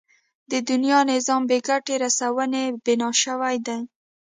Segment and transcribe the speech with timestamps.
[0.51, 3.79] د دنيا نظام په ګټې رسونې بنا شوی دی.